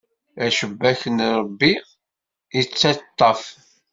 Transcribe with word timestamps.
Acebbak 0.45 1.01
n 1.17 1.19
Ṛebbi 1.37 1.73
ittaṭṭaf. 2.59 3.41